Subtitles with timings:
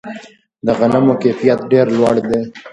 [0.65, 2.41] د غنمو کیفیت ډیر لوړ دی.